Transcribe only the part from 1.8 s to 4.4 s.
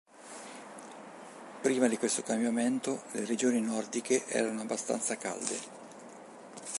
di questo cambiamento, le regioni nordiche